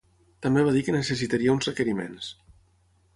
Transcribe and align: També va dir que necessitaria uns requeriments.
També 0.45 0.61
va 0.67 0.71
dir 0.77 0.81
que 0.87 0.95
necessitaria 0.95 1.53
uns 1.57 1.69
requeriments. 1.71 2.31